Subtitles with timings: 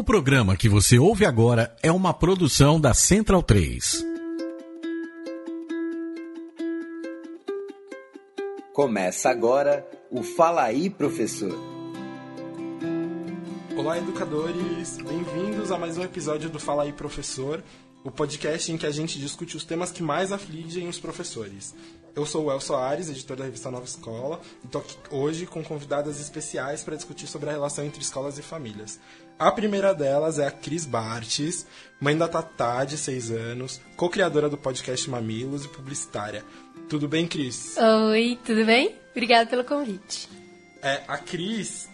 [0.00, 4.02] O programa que você ouve agora é uma produção da Central 3.
[8.72, 11.54] Começa agora o Fala aí, professor.
[13.76, 14.96] Olá, educadores!
[14.96, 17.62] Bem-vindos a mais um episódio do Fala aí, professor,
[18.02, 21.74] o podcast em que a gente discute os temas que mais afligem os professores.
[22.16, 25.62] Eu sou o El Soares, editor da revista Nova Escola, e estou aqui hoje com
[25.62, 28.98] convidadas especiais para discutir sobre a relação entre escolas e famílias.
[29.40, 31.66] A primeira delas é a Cris Bartes,
[31.98, 36.44] mãe da Tatá, de 6 anos, co-criadora do podcast Mamilos e publicitária.
[36.90, 37.74] Tudo bem, Cris?
[37.78, 38.94] Oi, tudo bem?
[39.12, 40.28] Obrigada pelo convite.
[40.82, 41.88] É, a Cris,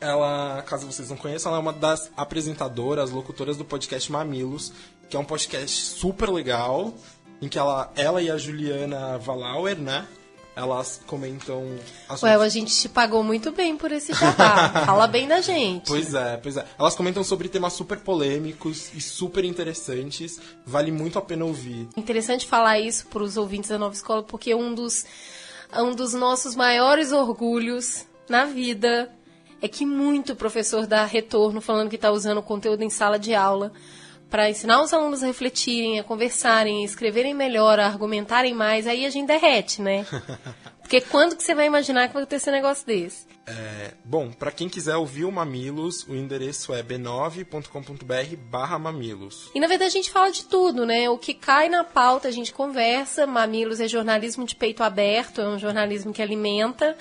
[0.00, 4.72] ela, caso vocês não conheçam, ela é uma das apresentadoras, locutoras do podcast Mamilos,
[5.10, 6.94] que é um podcast super legal,
[7.42, 10.06] em que ela, ela e a Juliana Valauer, né?
[10.56, 11.62] Elas comentam.
[12.08, 12.22] Assuntos...
[12.22, 14.70] Ué, a gente te pagou muito bem por esse jabá.
[14.86, 15.86] Fala bem da gente.
[15.86, 16.64] Pois é, pois é.
[16.78, 20.40] Elas comentam sobre temas super polêmicos e super interessantes.
[20.64, 21.86] Vale muito a pena ouvir.
[21.94, 25.04] Interessante falar isso para os ouvintes da Nova Escola, porque um dos,
[25.76, 29.12] um dos nossos maiores orgulhos na vida
[29.60, 33.34] é que muito professor dá retorno falando que está usando o conteúdo em sala de
[33.34, 33.72] aula
[34.30, 39.06] para ensinar os alunos a refletirem, a conversarem, a escreverem melhor, a argumentarem mais, aí
[39.06, 40.04] a gente derrete, né?
[40.86, 43.26] Porque quando que você vai imaginar que vai ter esse negócio desse?
[43.44, 49.50] É, bom, para quem quiser ouvir o Mamilos, o endereço é b9.com.br barra mamilos.
[49.52, 51.10] E na verdade a gente fala de tudo, né?
[51.10, 53.26] O que cai na pauta a gente conversa.
[53.26, 56.96] Mamilos é jornalismo de peito aberto, é um jornalismo que alimenta,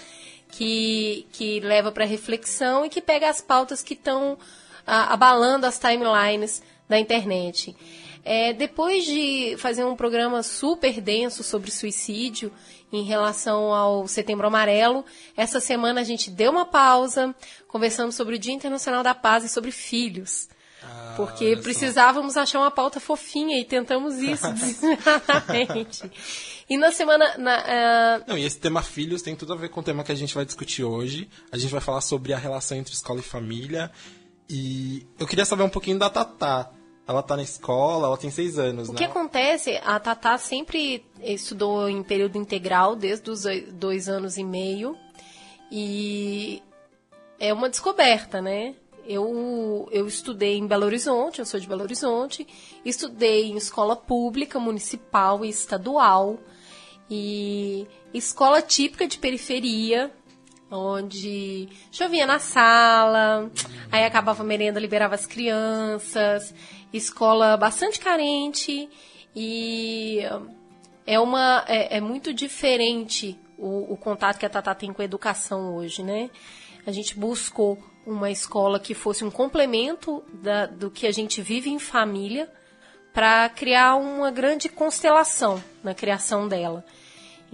[0.49, 4.37] que, que leva para reflexão e que pega as pautas que estão
[4.85, 7.75] ah, abalando as timelines da internet.
[8.23, 12.52] É, depois de fazer um programa super denso sobre suicídio
[12.91, 15.06] em relação ao Setembro Amarelo,
[15.38, 17.36] essa semana a gente deu uma pausa,
[17.67, 20.50] conversamos sobre o Dia Internacional da Paz e sobre filhos.
[20.81, 26.11] Ah, porque precisávamos achar uma pauta fofinha e tentamos isso desesperadamente.
[26.69, 27.38] E na semana.
[27.38, 28.24] Na, uh...
[28.28, 30.34] Não, e esse tema filhos tem tudo a ver com o tema que a gente
[30.34, 31.29] vai discutir hoje.
[31.51, 33.91] A gente vai falar sobre a relação entre escola e família.
[34.50, 36.72] E eu queria saber um pouquinho da Tatá.
[37.07, 38.95] Ela tá na escola, ela tem seis anos, o né?
[38.95, 44.44] O que acontece, a Tatá sempre estudou em período integral, desde os dois anos e
[44.44, 44.97] meio.
[45.72, 46.63] E
[47.39, 48.75] é uma descoberta, né?
[49.07, 52.47] Eu, eu estudei em Belo Horizonte, eu sou de Belo Horizonte,
[52.83, 56.39] estudei em escola pública, municipal e estadual,
[57.07, 60.12] e escola típica de periferia,
[60.69, 63.49] onde chovia na sala,
[63.91, 66.53] aí acabava a merenda, liberava as crianças,
[66.91, 68.89] escola bastante carente
[69.35, 70.21] e
[71.05, 75.05] é uma é, é muito diferente o, o, contato que a Tata tem com a
[75.05, 76.29] educação hoje, né?
[76.85, 81.69] A gente buscou uma escola que fosse um complemento da, do que a gente vive
[81.69, 82.51] em família
[83.13, 86.85] para criar uma grande constelação na criação dela.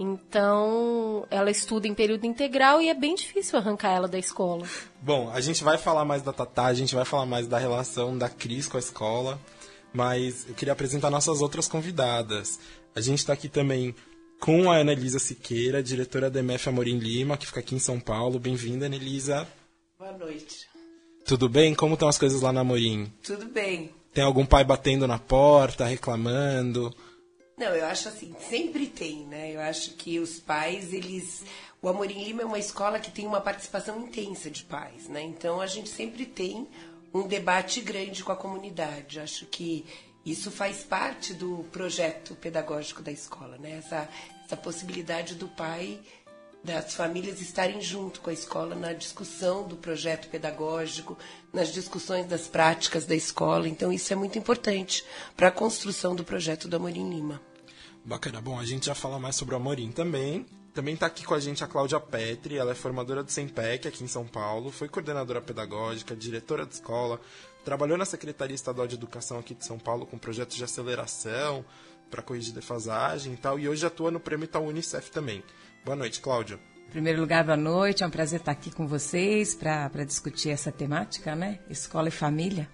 [0.02, 4.66] Então, ela estuda em período integral e é bem difícil arrancar ela da escola.
[5.00, 8.18] Bom, a gente vai falar mais da Tatá, a gente vai falar mais da relação
[8.18, 9.40] da Cris com a escola,
[9.92, 12.58] mas eu queria apresentar nossas outras convidadas.
[12.96, 13.94] A gente está aqui também
[14.40, 18.00] com a Ana Elisa Siqueira, diretora da MF Amorim Lima, que fica aqui em São
[18.00, 18.40] Paulo.
[18.40, 19.46] Bem-vinda, Ana Elisa.
[19.96, 20.66] Boa noite.
[21.24, 21.76] Tudo bem?
[21.76, 23.12] Como estão as coisas lá na Amorim?
[23.22, 23.92] Tudo bem.
[24.12, 26.92] Tem algum pai batendo na porta, reclamando?
[27.56, 29.52] Não, eu acho assim, sempre tem, né?
[29.54, 31.44] Eu acho que os pais, eles.
[31.80, 35.22] O Amorim Lima é uma escola que tem uma participação intensa de pais, né?
[35.22, 36.66] Então a gente sempre tem
[37.12, 39.20] um debate grande com a comunidade.
[39.20, 39.84] Acho que
[40.24, 43.78] isso faz parte do projeto pedagógico da escola, né?
[43.78, 44.08] Essa,
[44.44, 46.00] essa possibilidade do pai
[46.64, 51.18] das famílias estarem junto com a escola na discussão do projeto pedagógico,
[51.52, 53.68] nas discussões das práticas da escola.
[53.68, 55.04] Então, isso é muito importante
[55.36, 57.40] para a construção do projeto do Amorim Lima.
[58.04, 58.40] Bacana.
[58.40, 60.46] Bom, a gente já fala mais sobre o Amorim também.
[60.72, 64.02] Também está aqui com a gente a Cláudia Petri, ela é formadora do SEMPEC aqui
[64.02, 67.20] em São Paulo, foi coordenadora pedagógica, diretora de escola,
[67.62, 71.62] trabalhou na Secretaria Estadual de Educação aqui de São Paulo com projetos de aceleração
[72.10, 75.44] para corrigir defasagem e tal, e hoje atua no Prêmio Itaú Unicef também.
[75.84, 76.60] Boa noite, Cláudia.
[76.86, 78.04] Em primeiro lugar, boa noite.
[78.04, 81.58] É um prazer estar aqui com vocês para discutir essa temática, né?
[81.68, 82.68] Escola e família,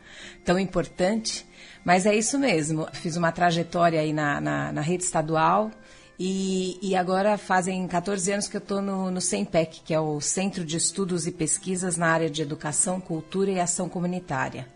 [0.45, 1.47] tão importante.
[1.83, 2.87] Mas é isso mesmo.
[2.93, 5.71] Fiz uma trajetória aí na, na, na rede estadual
[6.19, 10.21] e, e, agora fazem 14 anos que eu estou no, no CEMPEC, que é o
[10.21, 14.67] Centro de Estudos e Pesquisas na área de Educação, Cultura e Ação Comunitária.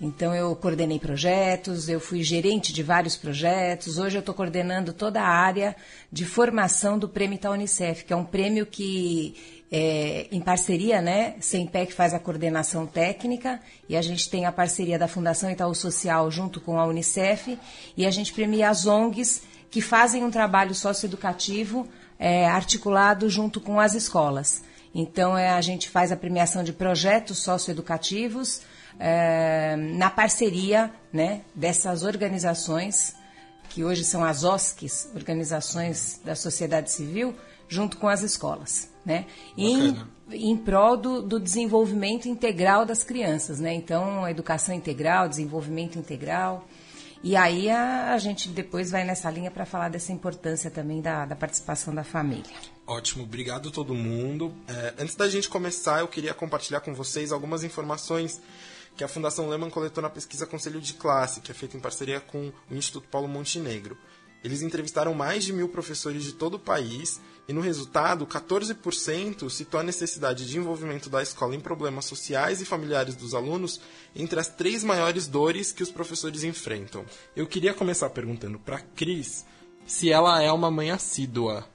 [0.00, 3.98] Então eu coordenei projetos, eu fui gerente de vários projetos.
[3.98, 5.74] Hoje eu estou coordenando toda a área
[6.12, 9.34] de formação do Prêmio Ita Unicef, que é um prêmio que
[9.72, 11.34] é, em parceria, né?
[11.84, 16.30] que faz a coordenação técnica e a gente tem a parceria da Fundação Itaú Social
[16.30, 17.58] junto com a Unicef
[17.96, 21.88] e a gente premia as ONGs que fazem um trabalho socioeducativo
[22.20, 24.62] é, articulado junto com as escolas.
[24.94, 28.62] Então é, a gente faz a premiação de projetos socioeducativos
[28.98, 33.14] é, na parceria né, dessas organizações,
[33.68, 37.34] que hoje são as OSCs, Organizações da Sociedade Civil,
[37.68, 39.26] junto com as escolas, né?
[39.56, 39.94] Em,
[40.32, 43.74] em prol do, do, desenvolvimento integral das crianças, né?
[43.74, 46.66] Então, educação integral, desenvolvimento integral.
[47.22, 51.26] E aí a, a gente depois vai nessa linha para falar dessa importância também da,
[51.26, 52.50] da, participação da família.
[52.86, 54.54] Ótimo, obrigado a todo mundo.
[54.66, 58.40] É, antes da gente começar, eu queria compartilhar com vocês algumas informações
[58.96, 62.20] que a Fundação Lehman coletou na pesquisa Conselho de Classe, que é feita em parceria
[62.20, 63.96] com o Instituto Paulo Montenegro.
[64.42, 69.80] Eles entrevistaram mais de mil professores de todo o país e, no resultado, 14% citou
[69.80, 73.80] a necessidade de envolvimento da escola em problemas sociais e familiares dos alunos
[74.14, 77.04] entre as três maiores dores que os professores enfrentam.
[77.34, 79.44] Eu queria começar perguntando para Cris
[79.86, 81.66] se ela é uma mãe assídua.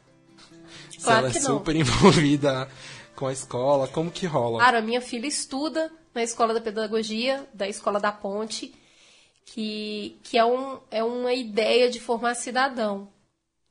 [1.04, 2.70] Claro se ela é super envolvida
[3.16, 4.60] com a escola, como que rola?
[4.60, 8.74] Claro, a minha filha estuda na Escola da Pedagogia, da Escola da Ponte,
[9.46, 13.08] que, que é, um, é uma ideia de formar cidadão.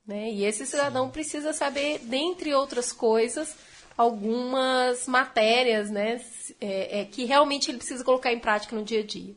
[0.06, 0.31] Né?
[0.31, 1.12] E esse cidadão Sim.
[1.12, 3.55] precisa saber, dentre outras coisas,
[3.97, 6.21] algumas matérias né?
[6.61, 9.35] É, é, que realmente ele precisa colocar em prática no dia a dia.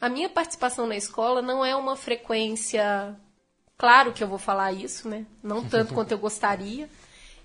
[0.00, 3.14] A minha participação na escola não é uma frequência.
[3.76, 5.26] Claro que eu vou falar isso, né?
[5.42, 6.88] Não tanto quanto eu gostaria.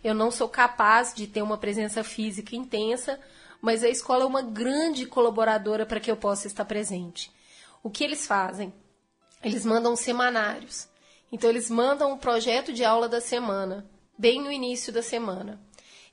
[0.04, 3.20] Eu não sou capaz de ter uma presença física intensa,
[3.66, 7.32] mas a escola é uma grande colaboradora para que eu possa estar presente.
[7.82, 8.72] O que eles fazem?
[9.44, 10.88] Eles mandam semanários.
[11.32, 13.84] Então eles mandam o projeto de aula da semana,
[14.16, 15.60] bem no início da semana.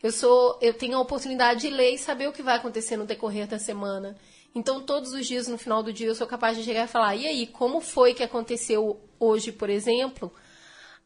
[0.02, 3.04] Eu sou, eu tenho a oportunidade de ler e saber o que vai acontecer no
[3.04, 4.16] decorrer da semana.
[4.54, 7.16] Então todos os dias no final do dia eu sou capaz de chegar e falar:
[7.16, 10.32] "E aí, como foi que aconteceu hoje, por exemplo,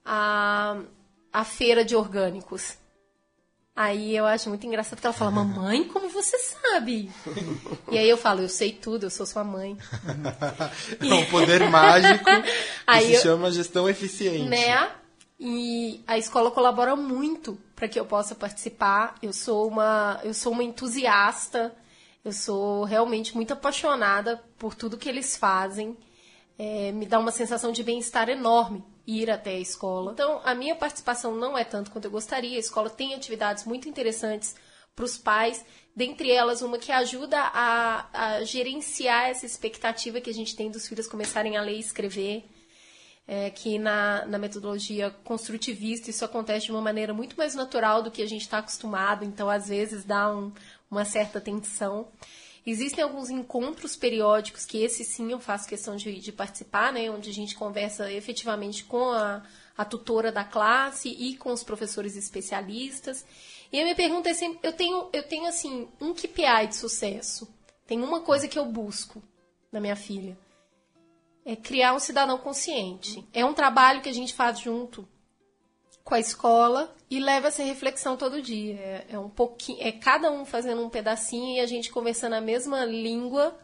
[0.04, 0.80] a
[1.32, 2.78] a feira de orgânicos?"
[3.76, 7.10] Aí eu acho muito engraçado porque ela fala, mamãe, como você sabe?
[7.92, 9.76] e aí eu falo, eu sei tudo, eu sou sua mãe.
[10.98, 14.48] é um poder mágico que se eu, chama gestão eficiente.
[14.48, 14.90] Né?
[15.38, 19.14] E a escola colabora muito para que eu possa participar.
[19.22, 21.70] Eu sou uma, eu sou uma entusiasta.
[22.24, 25.94] Eu sou realmente muito apaixonada por tudo que eles fazem.
[26.58, 30.12] É, me dá uma sensação de bem-estar enorme ir até a escola.
[30.12, 32.56] Então, a minha participação não é tanto quanto eu gostaria.
[32.56, 34.54] A escola tem atividades muito interessantes
[34.94, 35.64] para os pais,
[35.94, 40.88] dentre elas uma que ajuda a, a, gerenciar essa expectativa que a gente tem dos
[40.88, 42.44] filhos começarem a ler e escrever.
[43.28, 48.08] É, que na, na metodologia construtivista isso acontece de uma maneira muito mais natural do
[48.08, 50.52] que a gente está acostumado, então às vezes dá um,
[50.88, 52.06] uma certa tensão.
[52.66, 57.08] Existem alguns encontros periódicos que esse sim eu faço questão de, de participar, né?
[57.08, 59.44] Onde a gente conversa efetivamente com a,
[59.78, 63.24] a tutora da classe e com os professores especialistas.
[63.72, 67.48] E a minha pergunta é sempre, eu tenho, eu tenho assim, um KPI de sucesso.
[67.86, 69.22] Tem uma coisa que eu busco
[69.70, 70.36] na minha filha.
[71.44, 73.24] É criar um cidadão consciente.
[73.32, 75.06] É um trabalho que a gente faz junto
[76.06, 78.76] com a escola e leva essa reflexão todo dia.
[78.76, 82.40] É, é, um pouquinho, é cada um fazendo um pedacinho e a gente conversando a
[82.40, 83.58] mesma língua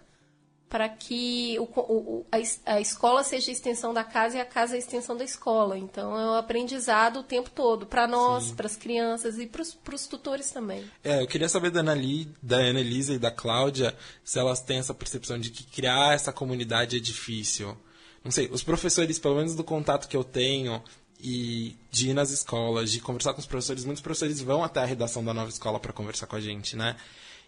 [0.69, 4.75] para que o, o, a, a, escola seja a extensão da casa e a casa
[4.75, 5.79] a extensão da escola.
[5.79, 9.63] Então é um aprendizado o tempo todo, para nós, para as crianças e para
[9.95, 10.85] os tutores também.
[11.05, 14.61] É, eu queria saber da Ana, Li, da Ana Elisa e da Cláudia se elas
[14.61, 17.77] têm essa percepção de que criar essa comunidade é difícil.
[18.25, 20.83] Não sei, os professores, pelo menos do contato que eu tenho,
[21.23, 23.85] e de ir nas escolas, de conversar com os professores.
[23.85, 26.97] Muitos professores vão até a redação da nova escola para conversar com a gente, né?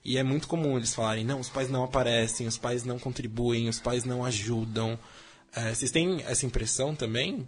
[0.04, 3.68] E é muito comum eles falarem: não, os pais não aparecem, os pais não contribuem,
[3.68, 4.96] os pais não ajudam.
[5.56, 7.46] É, vocês têm essa impressão também?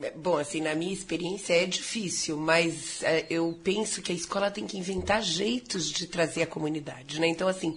[0.00, 4.50] É, bom, assim, na minha experiência é difícil, mas é, eu penso que a escola
[4.50, 7.26] tem que inventar jeitos de trazer a comunidade, né?
[7.26, 7.76] Então, assim,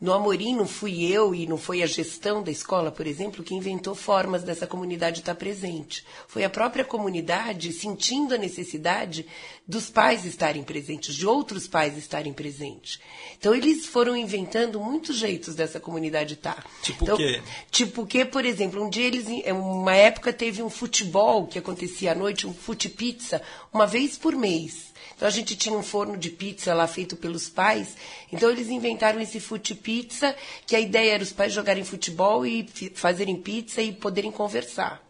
[0.00, 3.54] no Amorim não fui eu e não foi a gestão da escola, por exemplo, que
[3.54, 6.04] inventou formas dessa comunidade estar presente.
[6.26, 9.26] Foi a própria comunidade sentindo a necessidade
[9.66, 13.00] dos pais estarem presentes, de outros pais estarem presentes.
[13.38, 16.66] Então eles foram inventando muitos jeitos dessa comunidade estar.
[16.82, 17.42] Tipo então, o quê?
[17.70, 22.14] Tipo que, por exemplo, um dia eles, uma época teve um futebol que acontecia à
[22.14, 23.40] noite, um fute pizza,
[23.72, 24.92] uma vez por mês.
[25.16, 27.96] Então a gente tinha um forno de pizza lá feito pelos pais.
[28.32, 30.34] Então eles inventaram esse fute pizza,
[30.66, 35.04] que a ideia era os pais jogarem futebol e fazerem pizza e poderem conversar.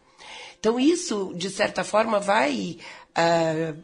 [0.65, 2.79] Então, isso, de certa forma, vai
[3.15, 3.79] uh,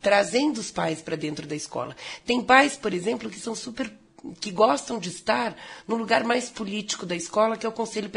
[0.00, 1.96] trazendo os pais para dentro da escola.
[2.24, 3.92] Tem pais, por exemplo, que são super
[4.40, 8.08] que gostam de estar no lugar mais político da escola, que é o conselho,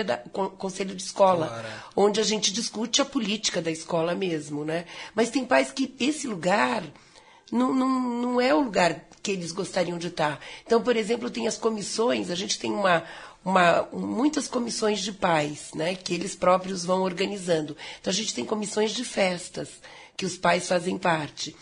[0.55, 1.67] conselho de escola, claro.
[1.95, 4.85] onde a gente discute a política da escola mesmo, né?
[5.15, 6.83] Mas tem pais que esse lugar
[7.51, 10.39] não, não, não é o lugar que eles gostariam de estar.
[10.65, 13.03] Então, por exemplo, tem as comissões, a gente tem uma,
[13.43, 17.75] uma, muitas comissões de pais, né, que eles próprios vão organizando.
[17.99, 19.69] Então, a gente tem comissões de festas,
[20.15, 21.55] que os pais fazem parte.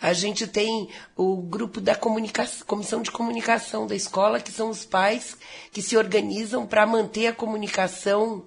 [0.00, 5.36] A gente tem o grupo da comissão de comunicação da escola, que são os pais
[5.72, 8.44] que se organizam para manter a comunicação,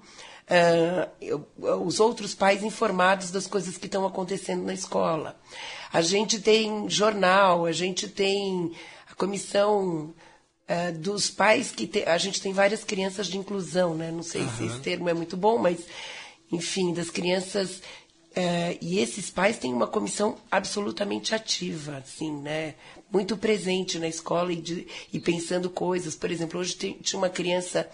[0.50, 5.36] uh, os outros pais informados das coisas que estão acontecendo na escola.
[5.92, 8.72] A gente tem jornal, a gente tem
[9.10, 10.14] a comissão
[10.68, 14.12] uh, dos pais que te, a gente tem várias crianças de inclusão, né?
[14.12, 14.58] Não sei uhum.
[14.58, 15.80] se esse termo é muito bom, mas
[16.52, 22.76] enfim, das crianças uh, e esses pais têm uma comissão absolutamente ativa, assim, né?
[23.12, 26.16] Muito presente na escola e, de, e pensando coisas.
[26.16, 27.90] Por exemplo, hoje tem, tinha uma criança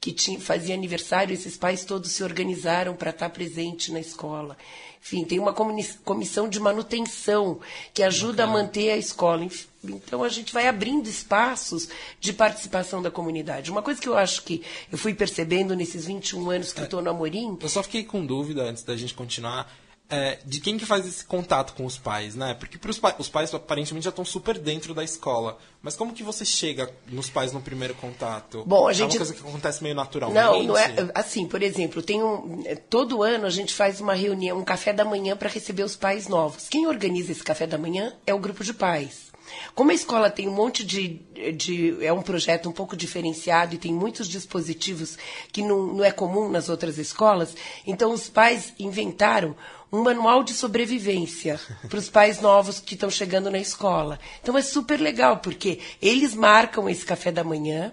[0.00, 4.56] que tinha, fazia aniversário, esses pais todos se organizaram para estar presente na escola.
[5.02, 7.60] Enfim, tem uma comissão de manutenção
[7.92, 9.46] que ajuda a manter a escola.
[9.82, 11.88] Então a gente vai abrindo espaços
[12.18, 13.70] de participação da comunidade.
[13.70, 16.84] Uma coisa que eu acho que eu fui percebendo nesses 21 anos que é, eu
[16.84, 17.58] estou no Amorim.
[17.60, 19.70] Eu só fiquei com dúvida antes da gente continuar
[20.10, 22.54] é, de quem que faz esse contato com os pais, né?
[22.54, 25.56] Porque pros pa os pais aparentemente já estão super dentro da escola.
[25.82, 28.64] Mas como que você chega nos pais no primeiro contato?
[28.66, 29.12] Bom, a gente...
[29.12, 30.44] É uma coisa que acontece meio naturalmente?
[30.44, 30.92] Não, não é...
[31.14, 32.62] Assim, por exemplo, tem um...
[32.90, 36.28] Todo ano a gente faz uma reunião, um café da manhã para receber os pais
[36.28, 36.68] novos.
[36.68, 39.30] Quem organiza esse café da manhã é o grupo de pais.
[39.74, 41.20] Como a escola tem um monte de,
[41.56, 45.16] de, é um projeto um pouco diferenciado e tem muitos dispositivos
[45.52, 47.54] que não, não é comum nas outras escolas,
[47.86, 49.56] então os pais inventaram
[49.92, 54.18] um manual de sobrevivência para os pais novos que estão chegando na escola.
[54.40, 57.92] Então é super legal, porque eles marcam esse café da manhã,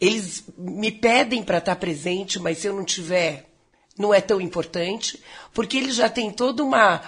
[0.00, 3.50] eles me pedem para estar presente, mas se eu não tiver,
[3.98, 7.02] não é tão importante, porque eles já têm toda uma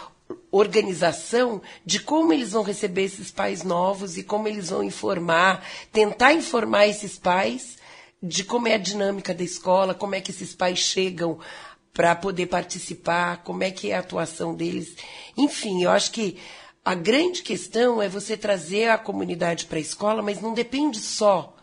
[0.51, 6.33] organização de como eles vão receber esses pais novos e como eles vão informar, tentar
[6.33, 7.77] informar esses pais
[8.23, 11.39] de como é a dinâmica da escola, como é que esses pais chegam
[11.99, 14.95] para poder participar, como é que é a atuação deles.
[15.37, 16.39] Enfim, eu acho que
[16.85, 21.57] a grande questão é você trazer a comunidade para a escola, mas não depende só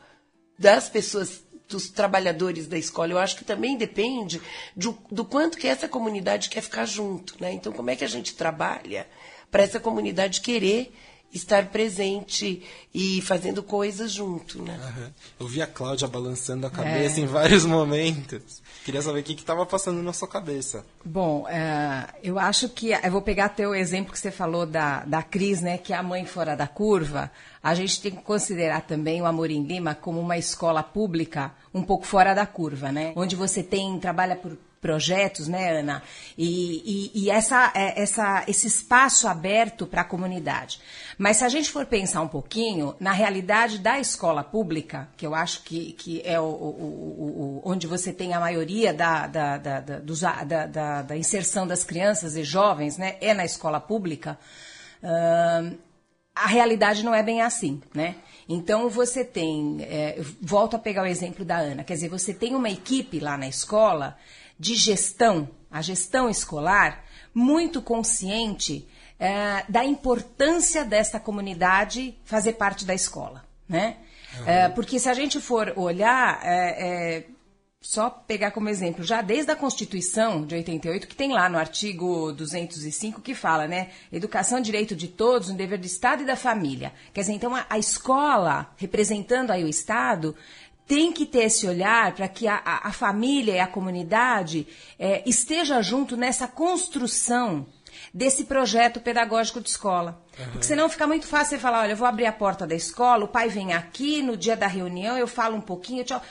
[0.59, 3.13] das pessoas, dos trabalhadores da escola.
[3.13, 4.41] Eu acho que também depende
[4.75, 7.37] do, do quanto que essa comunidade quer ficar junto.
[7.39, 7.53] Né?
[7.53, 9.07] Então, como é que a gente trabalha
[9.49, 10.93] para essa comunidade querer
[11.35, 12.63] estar presente
[12.93, 14.79] e fazendo coisas junto, né?
[14.81, 15.11] Uhum.
[15.41, 17.23] Eu vi a Cláudia balançando a cabeça é.
[17.23, 18.61] em vários momentos.
[18.85, 20.85] Queria saber o que estava passando na sua cabeça.
[21.03, 25.21] Bom, é, eu acho que eu vou pegar teu exemplo que você falou da, da
[25.21, 27.29] Cris, né, que é a mãe fora da curva.
[27.61, 32.05] A gente tem que considerar também o Amorim Lima como uma escola pública um pouco
[32.05, 33.11] fora da curva, né?
[33.15, 36.03] Onde você tem trabalha por projetos, né, Ana?
[36.37, 40.79] E, e, e essa, é, essa, esse espaço aberto para a comunidade.
[41.17, 45.33] Mas se a gente for pensar um pouquinho, na realidade da escola pública, que eu
[45.33, 49.79] acho que, que é o, o, o onde você tem a maioria da, da, da,
[49.79, 54.37] da, da, da inserção das crianças e jovens, né, é na escola pública,
[55.01, 55.75] uh,
[56.35, 58.17] a realidade não é bem assim, né?
[58.47, 62.53] Então você tem, é, volto a pegar o exemplo da Ana, quer dizer, você tem
[62.53, 64.15] uma equipe lá na escola
[64.59, 68.87] de gestão, a gestão escolar, muito consciente
[69.19, 73.97] é, da importância dessa comunidade fazer parte da escola, né?
[74.39, 74.47] Uhum.
[74.47, 77.25] É, porque se a gente for olhar, é, é,
[77.85, 82.31] só pegar como exemplo, já desde a Constituição de 88, que tem lá no artigo
[82.33, 83.89] 205 que fala, né?
[84.11, 86.91] Educação, direito de todos, um dever do Estado e da família.
[87.13, 90.35] Quer dizer, então a, a escola, representando aí o Estado,
[90.87, 94.67] tem que ter esse olhar para que a, a, família e a comunidade
[94.99, 97.65] é, esteja junto nessa construção
[98.13, 100.21] desse projeto pedagógico de escola.
[100.37, 100.45] Uhum.
[100.51, 103.25] Porque senão fica muito fácil você falar, olha, eu vou abrir a porta da escola,
[103.25, 106.21] o pai vem aqui, no dia da reunião eu falo um pouquinho, tchau.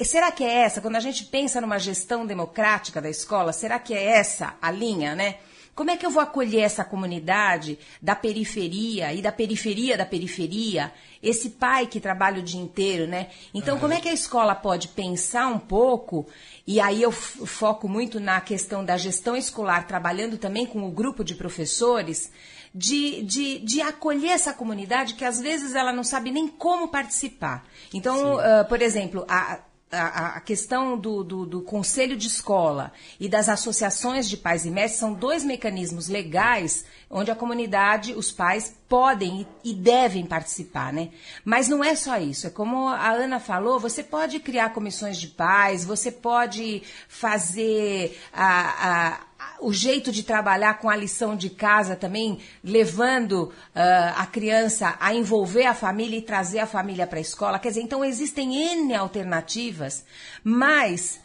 [0.00, 3.92] Será que é essa, quando a gente pensa numa gestão democrática da escola, será que
[3.92, 5.36] é essa a linha, né?
[5.74, 10.92] Como é que eu vou acolher essa comunidade da periferia e da periferia da periferia?
[11.22, 13.28] Esse pai que trabalha o dia inteiro, né?
[13.52, 13.80] Então, uhum.
[13.80, 16.26] como é que a escola pode pensar um pouco?
[16.66, 21.24] E aí eu foco muito na questão da gestão escolar, trabalhando também com o grupo
[21.24, 22.30] de professores,
[22.74, 27.66] de, de, de acolher essa comunidade que às vezes ela não sabe nem como participar.
[27.92, 29.60] Então, uh, por exemplo, a,
[29.94, 34.70] a, a questão do, do, do, conselho de escola e das associações de pais e
[34.70, 41.10] mestres são dois mecanismos legais onde a comunidade, os pais podem e, devem participar, né?
[41.44, 42.48] Mas não é só isso.
[42.48, 49.12] É como a Ana falou, você pode criar comissões de pais, você pode fazer a,
[49.12, 49.20] a
[49.60, 53.52] o jeito de trabalhar com a lição de casa também, levando uh,
[54.16, 57.58] a criança a envolver a família e trazer a família para a escola.
[57.58, 60.04] Quer dizer, então existem N alternativas,
[60.42, 61.20] mas,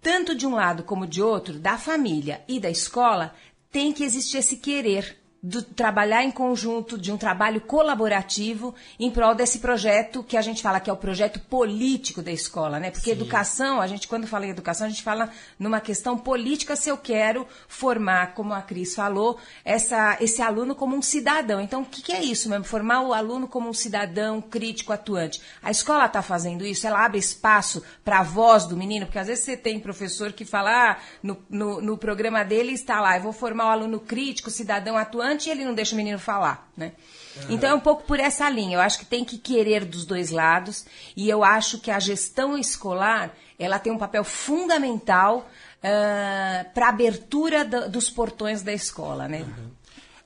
[0.00, 3.34] tanto de um lado como de outro, da família e da escola,
[3.70, 9.34] tem que existir esse querer do trabalhar em conjunto, de um trabalho colaborativo em prol
[9.34, 12.92] desse projeto que a gente fala que é o projeto político da escola, né?
[12.92, 13.16] Porque Sim.
[13.16, 16.96] educação, a gente quando fala em educação, a gente fala numa questão política se eu
[16.96, 21.60] quero formar, como a Cris falou, essa, esse aluno como um cidadão.
[21.60, 22.64] Então, o que, que é isso mesmo?
[22.64, 25.42] Formar o aluno como um cidadão crítico, atuante.
[25.60, 29.26] A escola está fazendo isso, ela abre espaço para a voz do menino, porque às
[29.26, 33.22] vezes você tem professor que fala, ah, no, no, no programa dele está lá, eu
[33.22, 36.92] vou formar o aluno crítico, cidadão atuante, e ele não deixa o menino falar, né?
[37.36, 37.54] Uhum.
[37.54, 38.76] Então é um pouco por essa linha.
[38.76, 40.84] Eu acho que tem que querer dos dois lados
[41.16, 45.48] e eu acho que a gestão escolar ela tem um papel fundamental
[45.78, 49.42] uh, para a abertura do, dos portões da escola, né?
[49.42, 49.70] Uhum.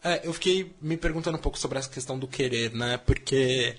[0.02, 2.96] É, eu fiquei me perguntando um pouco sobre essa questão do querer, né?
[2.96, 3.76] Porque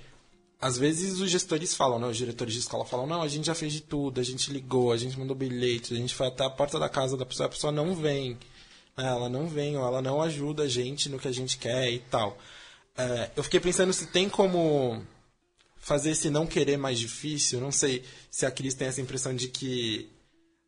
[0.59, 2.07] às vezes os gestores falam, né?
[2.07, 4.91] Os diretores de escola falam, não, a gente já fez de tudo, a gente ligou,
[4.91, 7.49] a gente mandou bilhete, a gente foi até a porta da casa da pessoa, a
[7.49, 8.37] pessoa não vem.
[8.97, 11.99] Ela não vem ou ela não ajuda a gente no que a gente quer e
[11.99, 12.37] tal.
[12.97, 15.03] É, eu fiquei pensando se tem como
[15.77, 17.61] fazer esse não querer mais difícil.
[17.61, 20.09] Não sei se a Cris tem essa impressão de que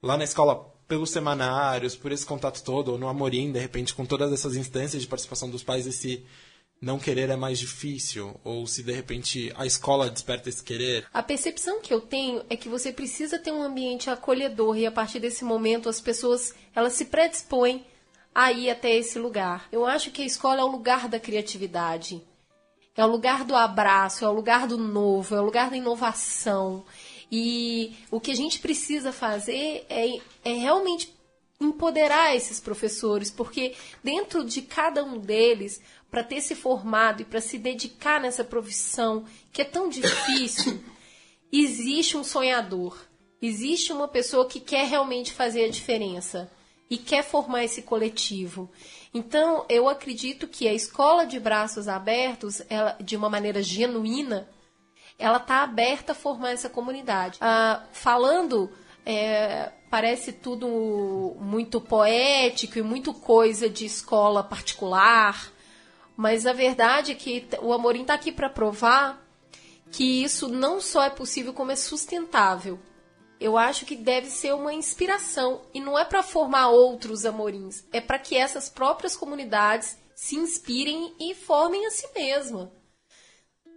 [0.02, 4.06] lá na escola, pelos semanários, por esse contato todo, ou no Amorim, de repente, com
[4.06, 6.24] todas essas instâncias de participação dos pais, esse
[6.82, 8.40] não querer é mais difícil?
[8.44, 11.06] Ou se de repente a escola desperta esse querer?
[11.14, 14.92] A percepção que eu tenho é que você precisa ter um ambiente acolhedor e a
[14.92, 17.86] partir desse momento as pessoas elas se predispõem
[18.34, 19.68] a ir até esse lugar.
[19.72, 22.22] Eu acho que a escola é o lugar da criatividade.
[22.96, 26.84] É o lugar do abraço, é o lugar do novo, é o lugar da inovação.
[27.32, 31.16] E o que a gente precisa fazer é, é realmente
[31.62, 37.42] empoderar esses professores, porque dentro de cada um deles, para ter se formado e para
[37.42, 40.82] se dedicar nessa profissão que é tão difícil,
[41.52, 42.98] existe um sonhador,
[43.42, 46.50] existe uma pessoa que quer realmente fazer a diferença
[46.90, 48.70] e quer formar esse coletivo.
[49.14, 54.50] Então, eu acredito que a escola de braços abertos, ela, de uma maneira genuína,
[55.18, 57.38] ela está aberta a formar essa comunidade.
[57.42, 58.72] Ah, falando,
[59.06, 65.52] é, parece tudo muito poético e muito coisa de escola particular,
[66.18, 69.24] mas a verdade é que o Amorim está aqui para provar
[69.92, 72.80] que isso não só é possível, como é sustentável
[73.40, 78.02] eu acho que deve ser uma inspiração e não é para formar outros amorins, é
[78.02, 82.72] para que essas próprias comunidades se inspirem e formem a si mesma.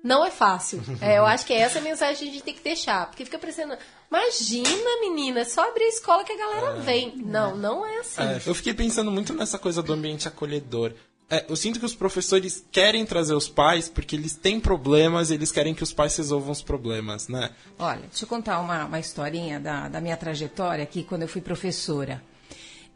[0.02, 0.82] Não é fácil.
[1.00, 3.06] É, eu acho que é essa a mensagem que a gente tem que deixar.
[3.06, 3.76] Porque fica parecendo,
[4.08, 7.16] imagina, menina, é só abrir a escola que a galera é, vem.
[7.16, 8.22] Não, não é assim.
[8.22, 10.92] É, eu fiquei pensando muito nessa coisa do ambiente acolhedor.
[11.32, 15.34] É, eu sinto que os professores querem trazer os pais porque eles têm problemas e
[15.34, 17.48] eles querem que os pais resolvam os problemas, né?
[17.78, 21.40] Olha, deixa eu contar uma, uma historinha da, da minha trajetória aqui quando eu fui
[21.40, 22.22] professora.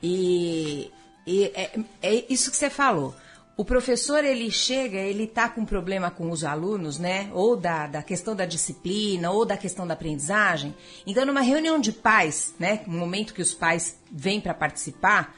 [0.03, 0.93] E,
[1.27, 3.15] e é, é isso que você falou.
[3.57, 7.31] O professor, ele chega, ele está com problema com os alunos, né?
[7.33, 10.75] Ou da, da questão da disciplina, ou da questão da aprendizagem.
[11.07, 12.83] Então, numa reunião de pais, né?
[12.87, 15.35] No momento que os pais vêm para participar,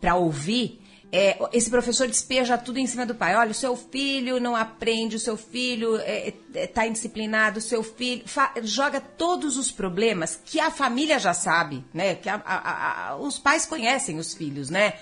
[0.00, 3.36] para ouvir, é, esse professor despeja tudo em cima do pai.
[3.36, 7.62] Olha, o seu filho não aprende, o seu filho está é, é, tá indisciplinado, o
[7.62, 8.24] seu filho
[8.62, 12.16] joga todos os problemas que a família já sabe, né?
[12.16, 14.94] Que a, a, a, os pais conhecem os filhos, né?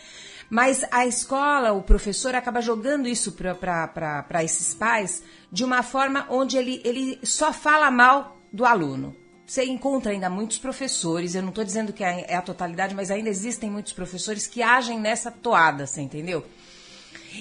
[0.51, 6.57] Mas a escola, o professor acaba jogando isso para esses pais de uma forma onde
[6.59, 9.17] ele, ele só fala mal do aluno.
[9.47, 13.11] Você encontra ainda muitos professores, eu não estou dizendo que é, é a totalidade, mas
[13.11, 16.45] ainda existem muitos professores que agem nessa toada, você entendeu?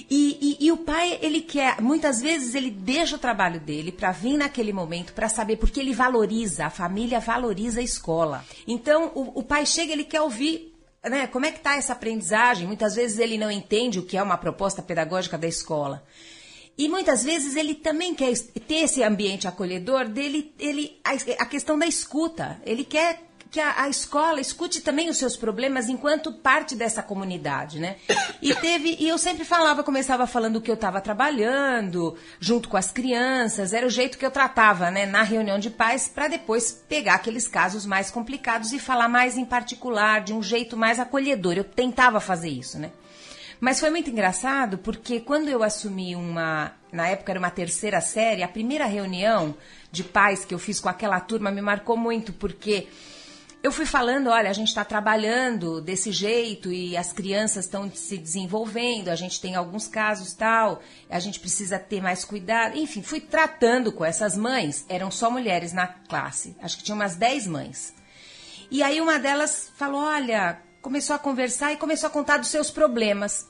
[0.10, 4.12] E, e, e, o pai, ele quer, muitas vezes ele deixa o trabalho dele para
[4.12, 8.44] vir naquele momento para saber, porque ele valoriza, a família valoriza a escola.
[8.68, 12.66] Então, o, o pai chega, ele quer ouvir, né, como é que está essa aprendizagem?
[12.66, 16.04] Muitas vezes ele não entende o que é uma proposta pedagógica da escola.
[16.78, 18.34] E muitas vezes ele também quer
[18.68, 21.12] ter esse ambiente acolhedor dele, ele, a,
[21.44, 22.60] a questão da escuta.
[22.66, 23.22] Ele quer
[23.54, 27.98] que a, a, escola escute também os seus problemas enquanto parte dessa comunidade, né?
[28.42, 32.92] E teve, e eu sempre falava, começava falando que eu estava trabalhando junto com as
[32.92, 37.14] crianças, era o jeito que eu tratava, né, na reunião de pais, para depois pegar
[37.14, 41.54] aqueles casos mais complicados e falar mais em particular, de um jeito mais acolhedor.
[41.54, 42.90] Eu tentava fazer isso, né?
[43.60, 48.44] Mas foi muito engraçado porque quando eu assumi uma, na época era uma terceira série,
[48.44, 49.56] a primeira reunião
[49.92, 52.88] de pais que eu fiz com aquela turma me marcou muito porque
[53.64, 58.18] eu fui falando, olha, a gente está trabalhando desse jeito e as crianças estão se
[58.18, 62.78] desenvolvendo, a gente tem alguns casos tal, a gente precisa ter mais cuidado.
[62.78, 67.16] Enfim, fui tratando com essas mães, eram só mulheres na classe, acho que tinha umas
[67.16, 67.94] 10 mães.
[68.70, 72.70] E aí uma delas falou, olha, começou a conversar e começou a contar dos seus
[72.70, 73.50] problemas.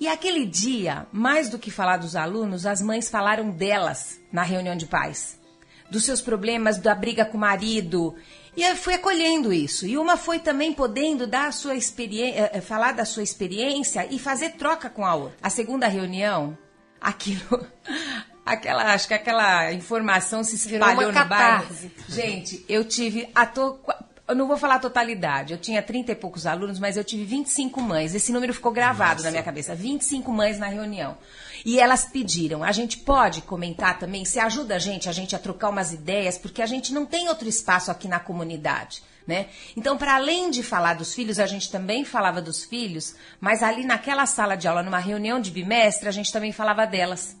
[0.00, 4.76] E aquele dia, mais do que falar dos alunos, as mães falaram delas na reunião
[4.76, 5.38] de pais.
[5.90, 8.14] Dos seus problemas, da briga com o marido.
[8.56, 9.84] E eu fui acolhendo isso.
[9.84, 14.18] E uma foi também podendo dar a sua experiência, eh, falar da sua experiência e
[14.18, 15.36] fazer troca com a outra.
[15.42, 16.56] A segunda reunião,
[17.00, 17.66] aquilo.
[18.46, 21.66] Aquela, acho que aquela informação se espalhou no bairro.
[22.08, 23.78] Gente, eu tive a to,
[24.26, 27.24] eu não vou falar a totalidade, eu tinha 30 e poucos alunos, mas eu tive
[27.24, 28.14] 25 mães.
[28.14, 29.24] Esse número ficou gravado Nossa.
[29.24, 29.74] na minha cabeça.
[29.74, 31.18] 25 mães na reunião.
[31.64, 35.38] E elas pediram, a gente pode comentar também, se ajuda a gente, a gente a
[35.38, 39.02] trocar umas ideias, porque a gente não tem outro espaço aqui na comunidade.
[39.26, 39.46] Né?
[39.74, 43.84] Então, para além de falar dos filhos, a gente também falava dos filhos, mas ali
[43.84, 47.34] naquela sala de aula, numa reunião de bimestre, a gente também falava delas.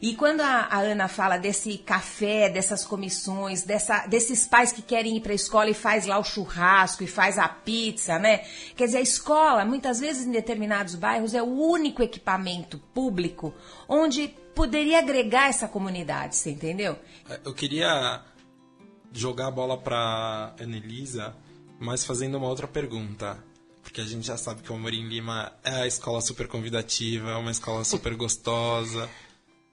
[0.00, 5.16] E quando a, a, Ana fala desse café, dessas comissões, dessa, desses pais que querem
[5.16, 8.44] ir para a escola e faz lá o churrasco e faz a pizza, né?
[8.76, 13.54] Quer dizer, a escola, muitas vezes em determinados bairros, é o único equipamento público
[13.88, 16.98] onde poderia agregar essa comunidade, você entendeu?
[17.28, 18.22] É, eu queria
[19.12, 21.34] jogar a bola para Anelisa,
[21.80, 23.42] mas fazendo uma outra pergunta
[23.88, 27.36] porque a gente já sabe que o Amorim Lima é a escola super convidativa, é
[27.36, 29.08] uma escola super gostosa.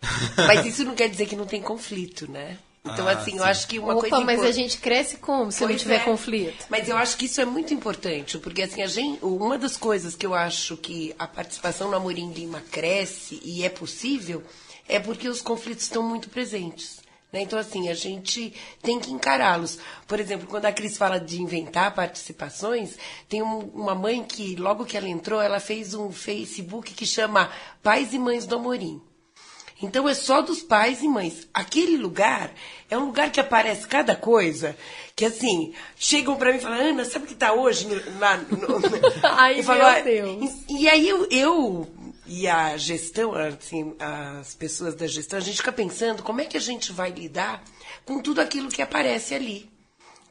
[0.48, 2.58] Mas isso não quer dizer que não tem conflito, né?
[2.86, 3.38] Então, ah, assim, sim.
[3.38, 4.24] eu acho que uma Opa, coisa.
[4.24, 6.00] mas a gente cresce como se pois não tiver é.
[6.00, 6.68] conflito?
[6.70, 10.16] Mas eu acho que isso é muito importante, porque assim, a gente, uma das coisas
[10.16, 14.44] que eu acho que a participação no Amorim Lima cresce e é possível
[14.88, 17.00] é porque os conflitos estão muito presentes.
[17.34, 17.42] Né?
[17.42, 19.80] Então, assim, a gente tem que encará-los.
[20.08, 24.86] Por exemplo, quando a Cris fala de inventar participações, tem um, uma mãe que, logo
[24.86, 29.02] que ela entrou, ela fez um Facebook que chama Pais e Mães do Amorim.
[29.82, 31.48] Então é só dos pais e mães.
[31.54, 32.54] Aquele lugar
[32.90, 34.76] é um lugar que aparece cada coisa
[35.16, 37.88] que assim, chegam para mim e falam, Ana, sabe o que está hoje
[38.20, 38.58] lá no...
[39.24, 40.54] Ai, falo, meu Deus.
[40.70, 41.88] E, e aí eu, eu
[42.26, 46.58] e a gestão, assim, as pessoas da gestão, a gente fica pensando como é que
[46.58, 47.64] a gente vai lidar
[48.06, 49.75] com tudo aquilo que aparece ali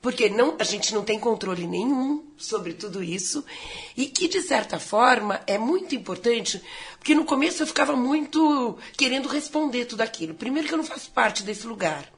[0.04, 3.42] porque não, a gente não tem controle nenhum sobre tudo isso
[3.96, 6.62] e que de certa forma é muito importante,
[6.98, 10.34] porque no começo eu ficava muito querendo responder tudo aquilo.
[10.34, 12.12] Primeiro que eu não faço parte desse lugar.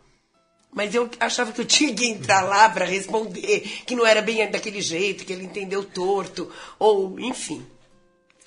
[0.75, 4.51] Mas eu achava que eu tinha que entrar lá para responder, que não era bem
[4.51, 7.64] daquele jeito, que ele entendeu torto, ou enfim.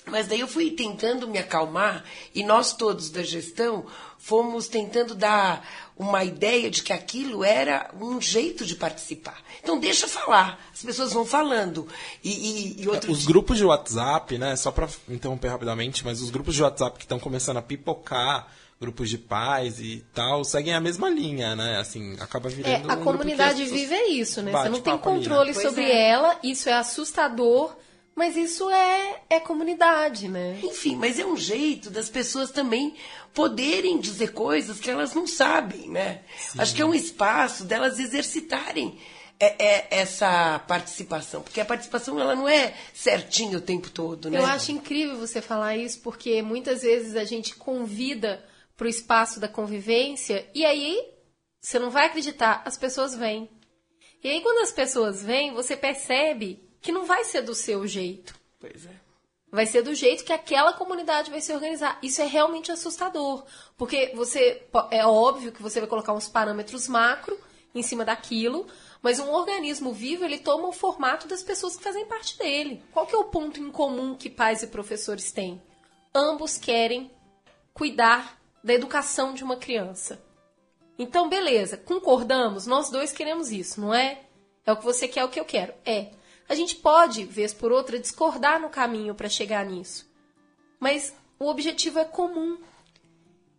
[0.06, 3.86] Mas daí eu fui tentando me acalmar e nós todos da gestão
[4.18, 9.38] fomos tentando dar uma ideia de que aquilo era um jeito de participar.
[9.62, 11.86] Então deixa falar, as pessoas vão falando.
[12.24, 13.28] E, e, e outro os dia...
[13.28, 14.56] grupos de WhatsApp, né?
[14.56, 18.48] Só para interromper rapidamente, mas os grupos de WhatsApp que estão começando a pipocar
[18.80, 21.78] grupos de pais e tal, seguem a mesma linha, né?
[21.78, 22.90] Assim, acaba virando.
[22.90, 24.52] É, a um comunidade vive é isso, né?
[24.52, 26.08] Você não tem controle sobre é.
[26.08, 27.76] ela, isso é assustador.
[28.14, 30.58] Mas isso é, é comunidade, né?
[30.62, 32.94] Enfim, mas é um jeito das pessoas também
[33.32, 36.22] poderem dizer coisas que elas não sabem, né?
[36.36, 36.60] Sim.
[36.60, 38.98] Acho que é um espaço delas exercitarem
[39.40, 44.38] é, é essa participação, porque a participação ela não é certinho o tempo todo, né?
[44.38, 48.44] Eu acho incrível você falar isso, porque muitas vezes a gente convida
[48.76, 51.00] para o espaço da convivência e aí
[51.58, 53.48] você não vai acreditar, as pessoas vêm.
[54.22, 58.34] E aí quando as pessoas vêm, você percebe que não vai ser do seu jeito.
[58.58, 59.00] Pois é.
[59.52, 61.98] Vai ser do jeito que aquela comunidade vai se organizar.
[62.02, 63.44] Isso é realmente assustador.
[63.76, 67.38] Porque você é óbvio que você vai colocar uns parâmetros macro
[67.74, 68.66] em cima daquilo,
[69.02, 72.82] mas um organismo vivo, ele toma o formato das pessoas que fazem parte dele.
[72.92, 75.60] Qual que é o ponto em comum que pais e professores têm?
[76.14, 77.10] Ambos querem
[77.72, 80.22] cuidar da educação de uma criança.
[80.98, 84.22] Então, beleza, concordamos, nós dois queremos isso, não é?
[84.66, 85.72] É o que você quer, é o que eu quero.
[85.84, 86.10] É.
[86.50, 90.04] A gente pode, vez por outra, discordar no caminho para chegar nisso.
[90.80, 92.58] Mas o objetivo é comum.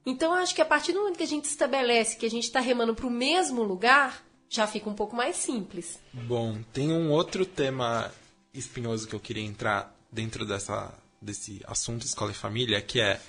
[0.06, 2.60] Então, acho que a partir do momento que a gente estabelece que a gente está
[2.60, 6.02] remando para o mesmo lugar, já fica um pouco mais simples.
[6.12, 8.12] Bom, tem um outro tema
[8.54, 13.22] espinhoso que eu queria entrar dentro dessa, desse assunto escola e família, que é,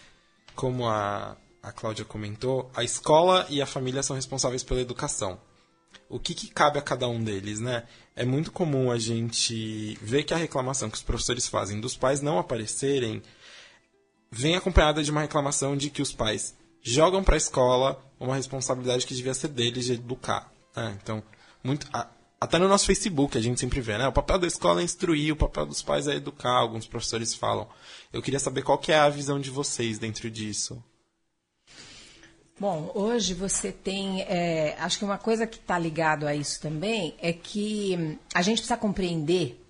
[0.56, 5.38] como a, a Cláudia comentou, a escola e a família são responsáveis pela educação.
[6.08, 7.84] O que, que cabe a cada um deles, né?
[8.14, 12.20] É muito comum a gente ver que a reclamação que os professores fazem dos pais
[12.20, 13.22] não aparecerem
[14.30, 19.06] vem acompanhada de uma reclamação de que os pais jogam para a escola uma responsabilidade
[19.06, 20.52] que devia ser deles de educar.
[20.76, 20.98] Né?
[21.02, 21.22] Então,
[21.62, 21.86] muito,
[22.40, 24.08] até no nosso Facebook a gente sempre vê, né?
[24.08, 27.68] O papel da escola é instruir, o papel dos pais é educar, alguns professores falam.
[28.12, 30.82] Eu queria saber qual que é a visão de vocês dentro disso.
[32.62, 34.20] Bom, hoje você tem.
[34.20, 38.40] É, acho que uma coisa que está ligado a isso também é que hum, a
[38.40, 39.60] gente precisa compreender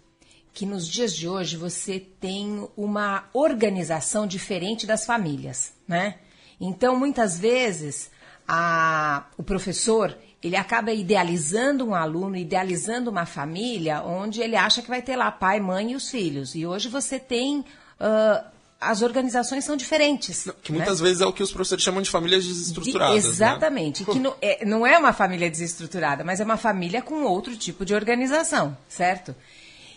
[0.52, 6.16] que nos dias de hoje você tem uma organização diferente das famílias, né?
[6.60, 8.10] Então, muitas vezes,
[8.46, 14.90] a, o professor ele acaba idealizando um aluno, idealizando uma família, onde ele acha que
[14.90, 16.54] vai ter lá pai, mãe e os filhos.
[16.54, 17.60] E hoje você tem.
[17.60, 18.51] Uh,
[18.82, 20.48] as organizações são diferentes.
[20.62, 21.06] Que muitas né?
[21.06, 23.22] vezes é o que os professores chamam de famílias desestruturadas.
[23.22, 24.04] De, exatamente.
[24.06, 24.12] Né?
[24.12, 27.84] Que não é, não é uma família desestruturada, mas é uma família com outro tipo
[27.84, 29.34] de organização, certo?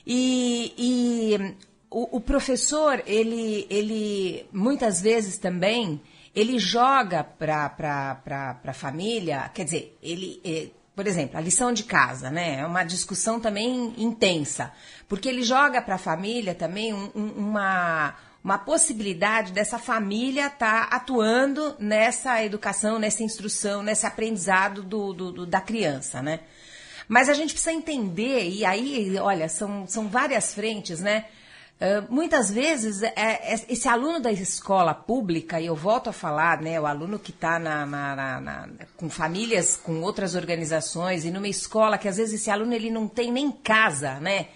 [0.05, 1.55] E, e
[1.89, 5.99] o, o, professor, ele, ele muitas vezes também
[6.35, 12.29] ele joga para a família, quer dizer, ele, é, por exemplo, a lição de casa,
[12.29, 12.59] né?
[12.59, 14.71] É uma discussão também intensa,
[15.07, 18.15] porque ele joga para a família também um, um, uma,
[18.45, 25.31] uma possibilidade dessa família estar tá atuando nessa educação, nessa instrução, nesse aprendizado do, do,
[25.31, 26.41] do, da criança, né?
[27.07, 31.25] Mas a gente precisa entender, e aí, olha, são, são várias frentes, né?
[31.81, 36.61] Uh, muitas vezes, é, é, esse aluno da escola pública, e eu volto a falar,
[36.61, 41.47] né, o aluno que está na, na, na, com famílias, com outras organizações, e numa
[41.47, 44.49] escola que às vezes esse aluno ele não tem nem casa, né?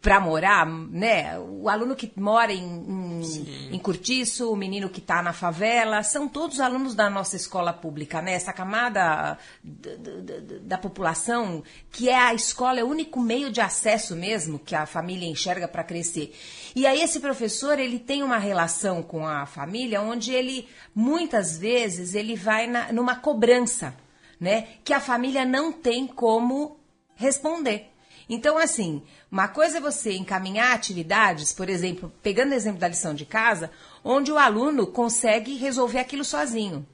[0.00, 1.36] Para morar, né?
[1.40, 6.28] O aluno que mora em, em, em Curtiço, o menino que está na favela, são
[6.28, 8.34] todos alunos da nossa escola pública, né?
[8.34, 13.60] Essa camada da, da, da, população que é a escola, é o único meio de
[13.60, 16.32] acesso mesmo que a família enxerga para crescer.
[16.76, 22.14] E aí esse professor, ele tem uma relação com a família onde ele, muitas vezes,
[22.14, 23.96] ele vai na, numa cobrança,
[24.38, 24.68] né?
[24.84, 26.78] Que a família não tem como
[27.16, 27.90] responder.
[28.28, 33.14] Então, assim, uma coisa é você encaminhar atividades, por exemplo, pegando o exemplo da lição
[33.14, 33.70] de casa,
[34.04, 36.86] onde o aluno consegue resolver aquilo sozinho.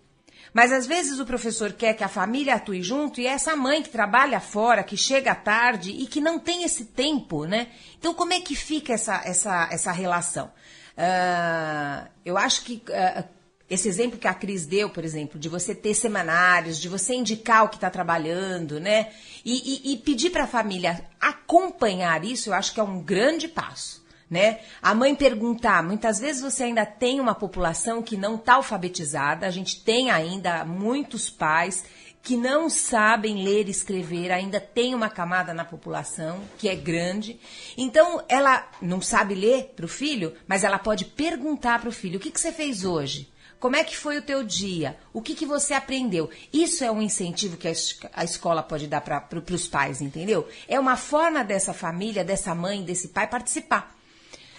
[0.53, 3.83] Mas às vezes o professor quer que a família atue junto e é essa mãe
[3.83, 7.66] que trabalha fora, que chega tarde e que não tem esse tempo, né?
[7.99, 10.53] Então, como é que fica essa, essa, essa relação?
[10.97, 13.25] Uh, eu acho que uh,
[13.68, 17.64] esse exemplo que a Cris deu, por exemplo, de você ter semanários, de você indicar
[17.64, 19.11] o que está trabalhando, né?
[19.44, 23.48] E, e, e pedir para a família acompanhar isso, eu acho que é um grande
[23.48, 24.05] passo.
[24.31, 24.61] Né?
[24.83, 29.50] A mãe perguntar, muitas vezes você ainda tem uma população que não está alfabetizada, a
[29.50, 31.85] gente tem ainda muitos pais
[32.22, 37.38] que não sabem ler e escrever, ainda tem uma camada na população que é grande.
[37.77, 42.16] Então, ela não sabe ler para o filho, mas ela pode perguntar para o filho:
[42.16, 43.31] o que, que você fez hoje?
[43.64, 44.94] Como é que foi o teu dia?
[45.11, 46.29] O que, que você aprendeu?
[46.53, 50.46] Isso é um incentivo que a escola pode dar para os pais, entendeu?
[50.68, 53.96] É uma forma dessa família, dessa mãe, desse pai participar.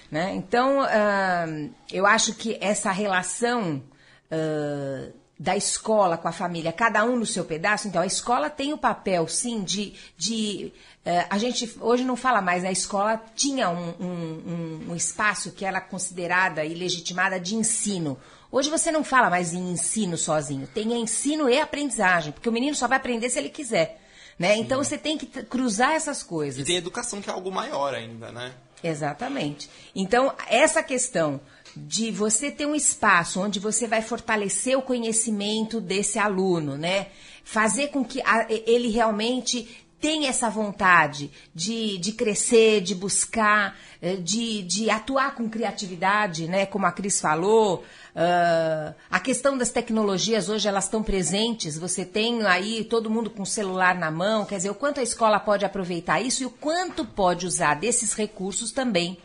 [0.10, 0.34] Né?
[0.34, 3.84] Então, uh, eu acho que essa relação
[4.32, 8.74] uh, da escola com a família, cada um no seu pedaço, então a escola tem
[8.74, 9.94] o papel, sim, de.
[10.18, 10.72] de
[11.06, 15.66] uh, a gente hoje não fala mais, a escola tinha um, um, um espaço que
[15.66, 18.18] era considerada e legitimada de ensino.
[18.50, 22.76] Hoje você não fala mais em ensino sozinho, tem ensino e aprendizagem, porque o menino
[22.76, 24.02] só vai aprender se ele quiser.
[24.40, 24.58] Né?
[24.58, 26.62] Então você tem que cruzar essas coisas.
[26.62, 28.54] E tem educação que é algo maior ainda, né?
[28.86, 29.68] Exatamente.
[29.96, 31.42] Então, essa questão
[31.76, 37.08] de você ter um espaço onde você vai fortalecer o conhecimento desse aluno, né?
[37.44, 38.22] Fazer com que
[38.66, 45.50] ele realmente tem essa vontade de, de crescer, de buscar, eh, de, de atuar com
[45.50, 46.68] criatividade, né?
[46.68, 47.84] Como a Cris falou,
[48.16, 51.76] uh, a questão das tecnologias hoje elas estão presentes.
[51.80, 55.04] Você tem aí todo mundo com o celular na mão, quer dizer, o quanto a
[55.04, 59.18] escola pode aproveitar isso e o quanto pode usar desses recursos também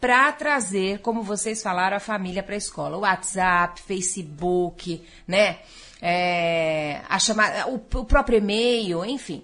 [0.00, 2.98] para trazer, como vocês falaram, a família para a escola.
[2.98, 5.58] WhatsApp, Facebook, né?
[6.00, 9.42] É, a chamada, o, o próprio e-mail, enfim.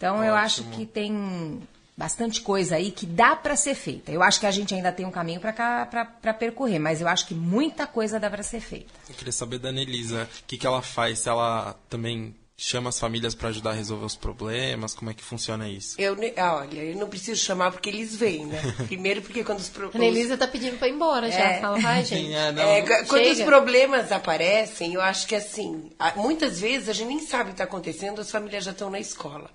[0.00, 0.28] Então Ótimo.
[0.28, 1.60] eu acho que tem
[1.94, 4.10] bastante coisa aí que dá para ser feita.
[4.10, 7.34] Eu acho que a gente ainda tem um caminho para percorrer, mas eu acho que
[7.34, 8.90] muita coisa dá para ser feita.
[9.06, 13.00] Eu queria saber da Anelisa, o que, que ela faz, se ela também chama as
[13.00, 14.92] famílias para ajudar a resolver os problemas?
[14.92, 15.98] Como é que funciona isso?
[15.98, 18.60] Eu, ah, olha, eu não preciso chamar porque eles vêm, né?
[18.86, 21.58] Primeiro porque quando os, pro- A Anelisa tá pedindo pra ir embora já.
[21.58, 22.34] Fala, vai, gente.
[22.34, 23.44] É, não, É, qu- quando os Chega.
[23.50, 27.64] problemas aparecem, eu acho que assim, muitas vezes a gente nem sabe o que está
[27.64, 29.50] acontecendo, as famílias já estão na escola.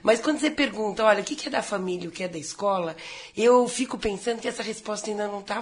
[0.00, 2.38] Mas quando você pergunta, olha, o que que é da família, o que é da
[2.38, 2.94] escola,
[3.36, 5.60] eu fico pensando que essa resposta ainda não está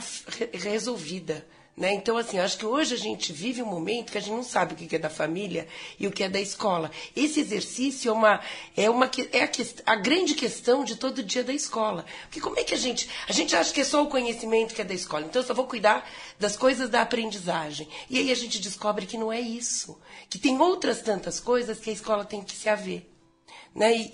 [0.53, 1.45] resolvida.
[1.75, 1.95] Né?
[1.95, 4.75] Então, assim, acho que hoje a gente vive um momento que a gente não sabe
[4.75, 5.67] o que é da família
[5.99, 6.91] e o que é da escola.
[7.17, 8.41] Esse exercício é uma
[8.77, 12.05] é uma é a, a grande questão de todo dia da escola.
[12.25, 14.83] Porque como é que a gente a gente acha que é só o conhecimento que
[14.83, 15.25] é da escola?
[15.25, 16.07] Então eu só vou cuidar
[16.39, 17.89] das coisas da aprendizagem.
[18.11, 21.89] E aí a gente descobre que não é isso, que tem outras tantas coisas que
[21.89, 23.11] a escola tem que se haver
[23.75, 23.97] né?
[23.97, 24.11] E,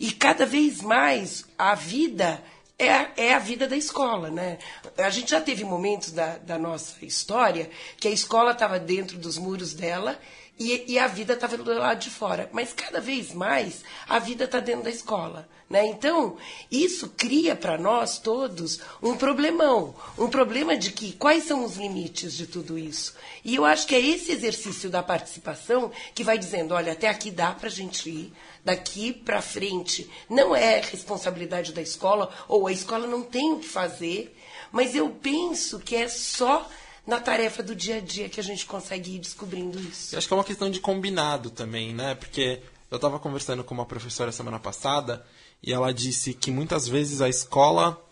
[0.00, 2.42] e, e cada vez mais a vida
[2.78, 4.58] é a, é a vida da escola, né?
[4.98, 9.38] A gente já teve momentos da, da nossa história que a escola estava dentro dos
[9.38, 10.18] muros dela
[10.58, 12.48] e, e a vida estava do lado de fora.
[12.52, 15.48] Mas cada vez mais a vida está dentro da escola.
[15.68, 15.84] Né?
[15.86, 16.36] Então,
[16.70, 19.94] isso cria para nós todos um problemão.
[20.16, 23.14] Um problema de que quais são os limites de tudo isso.
[23.44, 27.30] E eu acho que é esse exercício da participação que vai dizendo: olha, até aqui
[27.30, 28.32] dá para a gente ir,
[28.64, 33.68] daqui para frente não é responsabilidade da escola, ou a escola não tem o que
[33.68, 34.36] fazer,
[34.70, 36.68] mas eu penso que é só
[37.06, 40.14] na tarefa do dia a dia que a gente consegue ir descobrindo isso.
[40.14, 42.14] Eu acho que é uma questão de combinado também, né?
[42.14, 45.24] Porque eu estava conversando com uma professora semana passada
[45.62, 48.02] e ela disse que muitas vezes a escola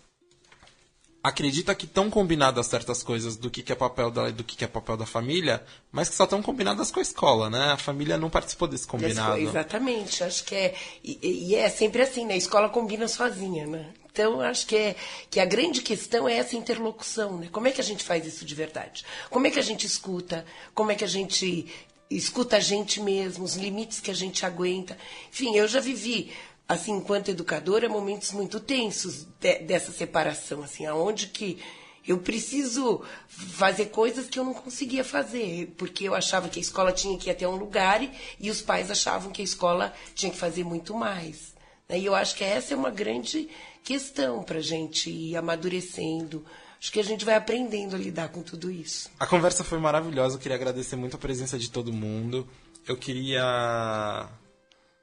[1.25, 4.57] acredita que estão combinadas certas coisas do que, que é papel dela e do que,
[4.57, 7.73] que é papel da família, mas que só estão combinadas com a escola, né?
[7.73, 9.39] A família não participou desse combinado.
[9.39, 10.75] Exatamente, acho que é.
[11.03, 12.35] E, e é sempre assim, né?
[12.35, 13.91] A escola combina sozinha, né?
[14.15, 14.97] Então, acho que, é,
[15.29, 17.49] que a grande questão é essa interlocução, né?
[17.51, 19.05] Como é que a gente faz isso de verdade?
[19.29, 20.47] Como é que a gente escuta?
[20.73, 21.67] Como é que a gente
[22.09, 24.97] escuta a gente mesmo, os limites que a gente aguenta?
[25.33, 26.33] Enfim, eu já vivi
[26.69, 31.61] assim, enquanto educadora, momentos muito tensos de, dessa separação, assim, aonde que
[32.07, 36.93] eu preciso fazer coisas que eu não conseguia fazer, porque eu achava que a escola
[36.93, 40.31] tinha que ir até um lugar e, e os pais achavam que a escola tinha
[40.31, 41.54] que fazer muito mais.
[41.89, 41.99] Né?
[41.99, 43.49] E eu acho que essa é uma grande
[43.83, 46.45] questão para a gente ir amadurecendo.
[46.81, 49.11] Acho que a gente vai aprendendo a lidar com tudo isso.
[49.19, 52.47] A conversa foi maravilhosa, eu queria agradecer muito a presença de todo mundo.
[52.87, 54.29] Eu queria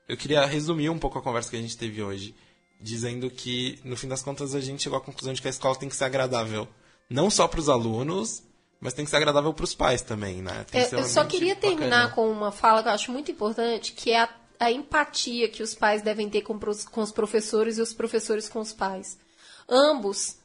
[0.08, 2.36] eu queria resumir um pouco a conversa que a gente teve hoje,
[2.80, 5.74] dizendo que, no fim das contas, a gente chegou à conclusão de que a escola
[5.76, 6.68] tem que ser agradável,
[7.10, 8.44] não só para os alunos,
[8.82, 10.66] mas tem que ser agradável para os pais também, né?
[10.70, 11.76] Tem que ser Eu, um eu só queria bacana.
[11.78, 14.30] terminar com uma fala que eu acho muito importante, que é a,
[14.62, 18.60] a empatia que os pais devem ter com, com os professores e os professores com
[18.60, 19.18] os pais.
[19.68, 20.38] Ambos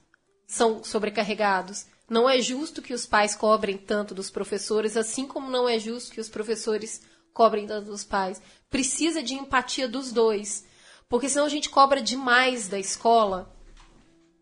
[0.46, 1.84] são sobrecarregados.
[2.08, 6.12] Não é justo que os pais cobrem tanto dos professores, assim como não é justo
[6.12, 7.02] que os professores
[7.34, 8.40] cobrem tanto dos pais.
[8.70, 10.64] Precisa de empatia dos dois.
[11.10, 13.54] Porque senão a gente cobra demais da escola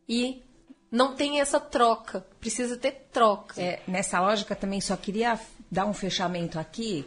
[0.08, 0.40] e
[0.88, 2.24] não tem essa troca.
[2.38, 3.60] Precisa ter troca.
[3.60, 7.04] É, nessa lógica também só queria dar um fechamento aqui,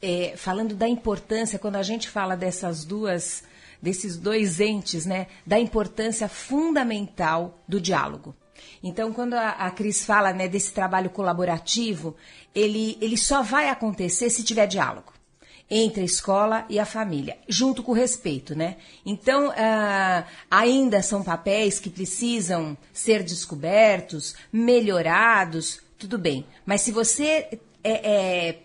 [0.00, 3.42] é, falando da importância, quando a gente fala dessas duas,
[3.80, 8.34] desses dois entes, né, da importância fundamental do diálogo.
[8.82, 12.16] Então, quando a, a Cris fala né, desse trabalho colaborativo,
[12.54, 15.12] ele, ele só vai acontecer se tiver diálogo
[15.70, 18.76] entre a escola e a família, junto com o respeito, né?
[19.04, 26.46] Então, ah, ainda são papéis que precisam ser descobertos, melhorados, tudo bem.
[26.64, 28.58] Mas se você é, é,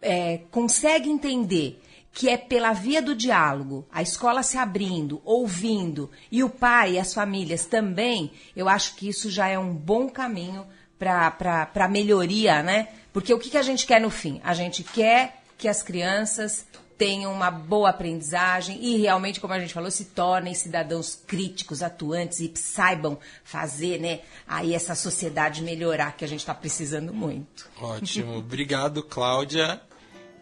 [0.00, 1.82] é, consegue entender
[2.12, 6.98] que é pela via do diálogo, a escola se abrindo, ouvindo, e o pai e
[6.98, 10.66] as famílias também, eu acho que isso já é um bom caminho
[10.98, 12.88] para a melhoria, né?
[13.12, 14.40] Porque o que, que a gente quer no fim?
[14.42, 16.66] A gente quer que as crianças
[16.98, 22.40] tenham uma boa aprendizagem e realmente, como a gente falou, se tornem cidadãos críticos, atuantes
[22.40, 27.70] e saibam fazer, né, aí essa sociedade melhorar que a gente está precisando muito.
[27.80, 28.38] Ótimo.
[28.38, 29.80] Obrigado, Cláudia.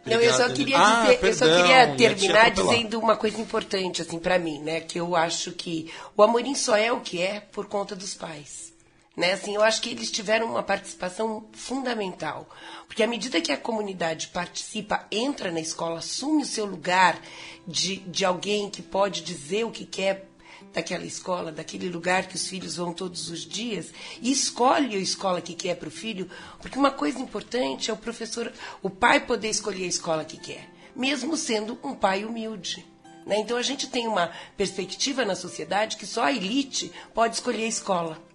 [0.07, 3.17] Não, eu só queria Ah, dizer, eu só perdão, queria ia te terminar dizendo uma
[3.17, 7.01] coisa importante assim para mim, né, que eu acho que o Amorim só é o
[7.01, 8.73] que é por conta dos pais.
[9.17, 9.33] Né?
[9.33, 12.47] Assim, eu acho que eles tiveram uma participação fundamental.
[12.87, 17.19] Porque à medida que a comunidade participa, entra na escola, assume o seu lugar
[17.67, 20.26] de, de alguém que pode dizer o que quer
[20.73, 25.41] daquela escola, daquele lugar que os filhos vão todos os dias, e escolhe a escola
[25.41, 26.29] que quer para o filho,
[26.61, 30.69] porque uma coisa importante é o professor, o pai poder escolher a escola que quer,
[30.95, 32.87] mesmo sendo um pai humilde.
[33.27, 33.39] Né?
[33.39, 37.69] Então a gente tem uma perspectiva na sociedade que só a elite pode escolher a
[37.69, 38.27] escola.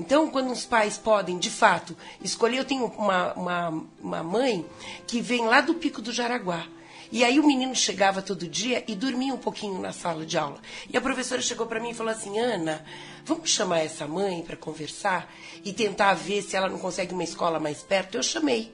[0.00, 4.64] Então, quando os pais podem, de fato, escolher, eu tenho uma, uma, uma mãe
[5.06, 6.66] que vem lá do Pico do Jaraguá.
[7.12, 10.58] E aí o menino chegava todo dia e dormia um pouquinho na sala de aula.
[10.88, 12.84] E a professora chegou para mim e falou assim: Ana,
[13.24, 15.32] vamos chamar essa mãe para conversar
[15.64, 18.16] e tentar ver se ela não consegue uma escola mais perto?
[18.16, 18.72] Eu chamei.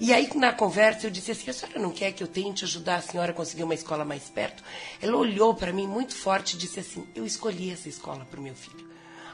[0.00, 2.96] E aí, na conversa, eu disse assim: a senhora não quer que eu tente ajudar
[2.96, 4.64] a senhora a conseguir uma escola mais perto?
[5.00, 8.42] Ela olhou para mim muito forte e disse assim: eu escolhi essa escola para o
[8.42, 8.84] meu filho.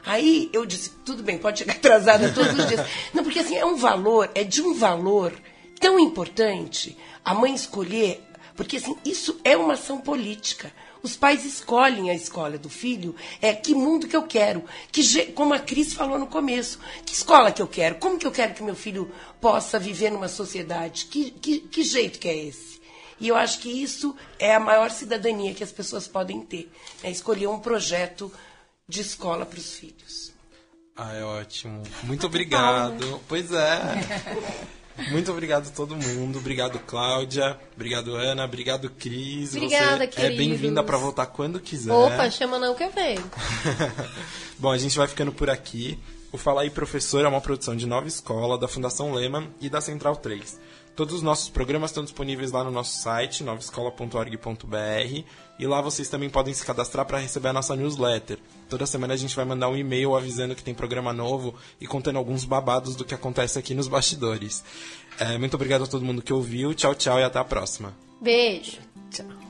[0.05, 2.85] Aí eu disse: tudo bem, pode chegar atrasada todos os dias.
[3.13, 5.33] Não, porque assim, é um valor, é de um valor
[5.79, 6.95] tão importante
[7.25, 8.21] a mãe escolher,
[8.55, 10.71] porque assim, isso é uma ação política.
[11.01, 15.53] Os pais escolhem a escola do filho, é que mundo que eu quero, que como
[15.53, 18.63] a Cris falou no começo, que escola que eu quero, como que eu quero que
[18.63, 22.81] meu filho possa viver numa sociedade, que, que, que jeito que é esse?
[23.19, 26.71] E eu acho que isso é a maior cidadania que as pessoas podem ter,
[27.03, 28.31] é escolher um projeto
[28.87, 30.31] de escola para os filhos.
[30.95, 31.81] Ah, é ótimo.
[32.03, 33.19] Muito obrigado.
[33.27, 33.81] Pois é.
[35.09, 36.39] Muito obrigado a todo mundo.
[36.39, 37.57] Obrigado, Cláudia.
[37.75, 38.45] Obrigado, Ana.
[38.45, 39.55] Obrigado, Cris.
[39.55, 41.91] Obrigada, Você é bem-vinda para voltar quando quiser.
[41.91, 43.23] Opa, chama não que eu venho.
[44.59, 45.99] Bom, a gente vai ficando por aqui.
[46.31, 49.81] O Fala aí Professor é uma produção de Nova Escola, da Fundação Lehman e da
[49.81, 50.59] Central 3.
[50.95, 55.23] Todos os nossos programas estão disponíveis lá no nosso site, novaescola.org.br,
[55.57, 58.37] e lá vocês também podem se cadastrar para receber a nossa newsletter.
[58.69, 62.17] Toda semana a gente vai mandar um e-mail avisando que tem programa novo e contando
[62.17, 64.63] alguns babados do que acontece aqui nos bastidores.
[65.19, 66.73] É, muito obrigado a todo mundo que ouviu.
[66.73, 67.95] Tchau, tchau e até a próxima.
[68.21, 68.77] Beijo.
[69.09, 69.42] Tchau.